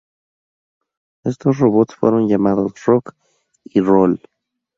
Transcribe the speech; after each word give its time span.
Estos 1.23 1.59
robots 1.59 1.93
fueron 1.93 2.27
llamados 2.27 2.73
Rock 2.87 3.13
y 3.63 3.81
Roll. 3.81 4.19